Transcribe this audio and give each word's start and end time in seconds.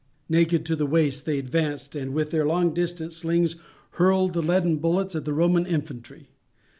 Naked 0.27 0.65
to 0.65 0.75
the 0.75 0.87
waist 0.87 1.27
they 1.27 1.37
advanced, 1.37 1.95
and 1.95 2.11
with 2.11 2.31
their 2.31 2.43
long 2.47 2.73
distance 2.73 3.17
slings 3.17 3.57
hurled 3.91 4.33
the 4.33 4.41
leaden 4.41 4.77
bullets 4.77 5.15
at 5.15 5.25
the 5.25 5.31
Roman 5.33 5.67
infantry. 5.67 6.29